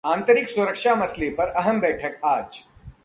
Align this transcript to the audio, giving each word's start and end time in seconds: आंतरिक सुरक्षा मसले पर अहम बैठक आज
आंतरिक 0.03 0.47
सुरक्षा 0.49 0.93
मसले 0.95 1.29
पर 1.29 1.47
अहम 1.51 1.79
बैठक 1.79 2.21
आज 2.25 2.57